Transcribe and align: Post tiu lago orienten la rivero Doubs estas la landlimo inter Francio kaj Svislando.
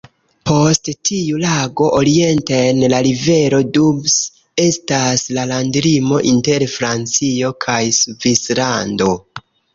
Post 0.49 0.87
tiu 1.09 1.41
lago 1.43 1.89
orienten 1.97 2.79
la 2.93 3.01
rivero 3.09 3.59
Doubs 3.79 4.15
estas 4.65 5.27
la 5.39 5.45
landlimo 5.53 6.19
inter 6.33 6.67
Francio 6.79 7.55
kaj 7.69 7.79
Svislando. 8.01 9.15